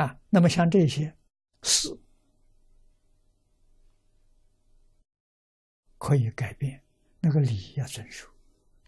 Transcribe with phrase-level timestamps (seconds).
[0.00, 1.14] 啊，那么像这些
[1.62, 1.94] 事
[5.98, 6.82] 可以改变，
[7.20, 8.26] 那个礼要遵守，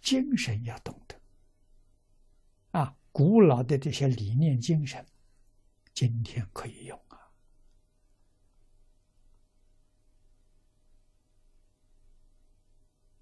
[0.01, 1.21] 精神要懂得。
[2.71, 5.07] 啊，古老的这些理念精神，
[5.93, 7.35] 今天可以用啊。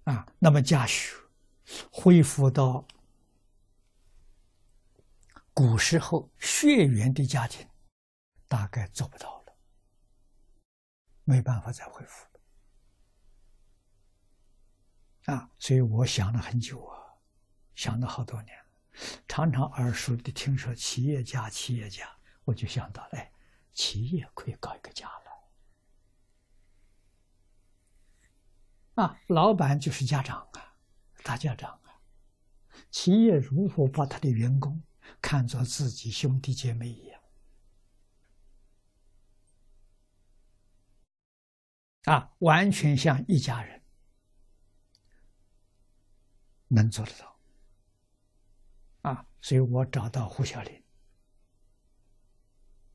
[0.05, 1.13] 啊，那么家学
[1.91, 2.87] 恢复到
[5.53, 7.67] 古时候血缘的家庭。
[8.51, 9.55] 大概做不到了，
[11.23, 12.27] 没办法再恢复
[15.23, 15.49] 了啊！
[15.57, 17.15] 所以我想了很久啊，
[17.75, 18.53] 想了好多年，
[19.25, 23.31] 常常耳熟的听说企业家，企业家，我就想到，哎，
[23.71, 25.31] 企业可以搞一个家了
[29.01, 29.17] 啊！
[29.27, 30.75] 老板就是家长啊，
[31.23, 32.01] 大家长啊，
[32.89, 34.83] 企业如何把他的员工
[35.21, 37.10] 看作自己兄弟姐妹一样？
[42.05, 43.81] 啊，完全像一家人，
[46.67, 47.39] 能做得到。
[49.03, 50.83] 啊，所以我找到胡小林，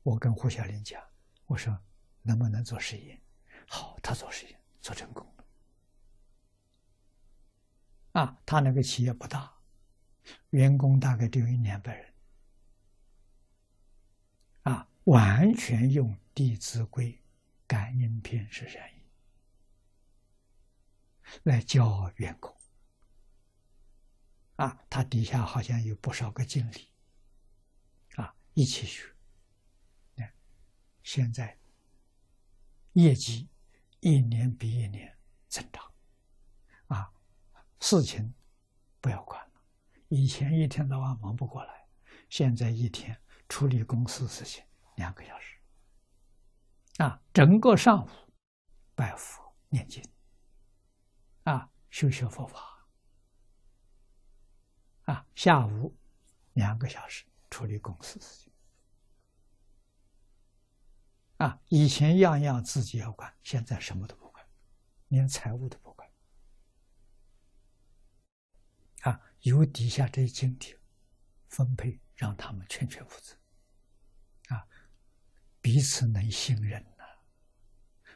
[0.03, 1.01] 我跟胡小林讲，
[1.45, 1.77] 我说
[2.21, 3.21] 能不能做实验？
[3.67, 5.43] 好，他做实验做成功了。
[8.21, 9.53] 啊，他那个企业不大，
[10.49, 12.13] 员工大概只有一两百人。
[14.63, 17.13] 啊，完全用《弟子规》
[17.65, 18.89] 感应篇是这样。
[21.43, 22.55] 来教员工
[24.57, 26.89] 啊，他底下好像有不少个经理
[28.15, 29.13] 啊，一起学。
[31.03, 31.57] 现在
[32.91, 33.47] 业绩
[34.01, 35.17] 一年比一年
[35.47, 35.89] 增长
[36.87, 37.09] 啊，
[37.79, 38.33] 事情
[38.99, 39.61] 不要管了。
[40.09, 41.87] 以前一天到晚忙不过来，
[42.29, 43.17] 现在一天
[43.47, 44.61] 处理公司事情
[44.95, 45.55] 两个小时
[46.97, 48.09] 啊，整个上午
[48.93, 50.03] 拜佛念经。
[51.47, 52.85] 啊，修学佛法。
[55.03, 55.95] 啊，下午
[56.55, 58.51] 两个小时处理公司事情。
[61.37, 64.45] 啊，以前样样自己要管，现在什么都不管，
[65.07, 66.11] 连财务都不管。
[69.03, 70.77] 啊，由底下这些经典
[71.47, 73.37] 分配，让他们全权负责。
[74.53, 74.67] 啊，
[75.61, 77.05] 彼此能信任呐，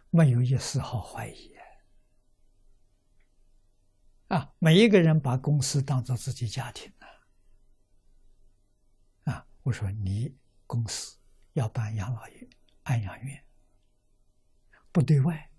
[0.10, 1.51] 没有一丝毫怀疑。
[4.32, 7.06] 啊，每一个人把公司当做自己家庭呢。
[9.34, 10.34] 啊，我说你
[10.66, 11.18] 公司
[11.52, 12.50] 要办养老院、
[12.84, 13.46] 安养院，
[14.90, 15.52] 不对外，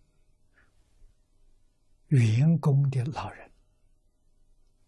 [2.07, 3.53] 员工的老人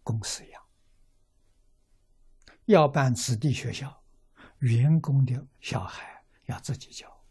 [0.01, 0.59] 公司养；
[2.65, 4.03] 要办子弟学校，
[4.57, 7.23] 员工的小孩要自己教，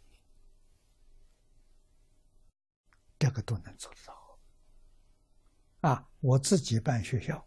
[3.19, 4.24] 这个都能做得到。
[5.85, 7.47] 啊，我自己办学校，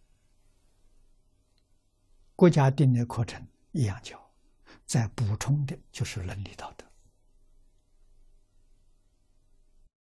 [2.35, 4.31] 国家定的课程一样教，
[4.85, 6.85] 再补充的就是伦理道德。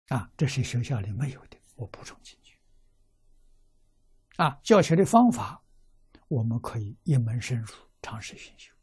[0.10, 2.60] 啊，这是学校里没有的，我补充进去。
[4.36, 5.64] 啊，教学的方法，
[6.28, 8.74] 我们可以一门深入，尝试熏修。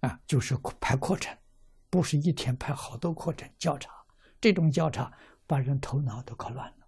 [0.00, 1.36] 啊，就是排课程，
[1.90, 3.92] 不是一天排好多课程交叉，
[4.40, 5.12] 这种交叉
[5.46, 6.87] 把人头脑都搞乱了。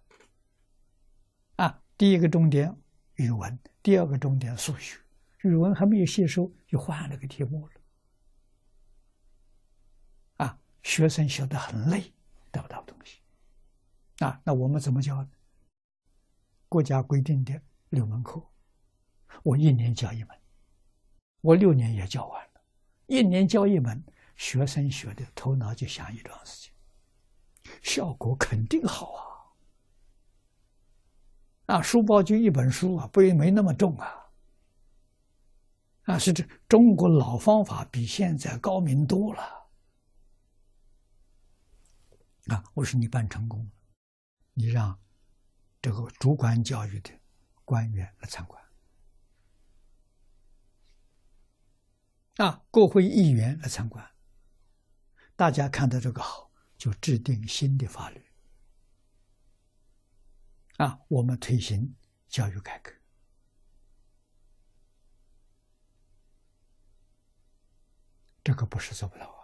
[1.55, 2.75] 啊第一个重点
[3.15, 4.99] 语文，第二个重点数学。
[5.41, 7.73] 语文还没有吸收，就换了个题目了。
[10.45, 12.13] 啊，学生学得很累，
[12.51, 13.19] 得不到东西。
[14.19, 15.27] 啊，那我们怎么教？
[16.69, 17.59] 国家规定的
[17.89, 18.41] 六门课，
[19.43, 20.39] 我一年教一门，
[21.41, 22.61] 我六年也教完了。
[23.07, 24.03] 一年教一门，
[24.35, 26.73] 学生学的头脑就想一桩事情，
[27.81, 29.40] 效果肯定好啊。
[31.71, 34.29] 啊，书包就一本书啊，不也没那么重啊。
[36.03, 39.41] 啊，是这中国老方法比现在高明多了。
[42.47, 43.71] 啊，我说你办成功了，
[44.53, 44.99] 你让
[45.81, 47.09] 这个主管教育的
[47.63, 48.61] 官员来参观，
[52.37, 54.05] 啊，国会议员来参观，
[55.37, 58.30] 大家看到这个好，就制定新的法律。
[60.77, 61.95] 啊，我们推行
[62.27, 62.91] 教育改革，
[68.43, 69.40] 这个不是做不到。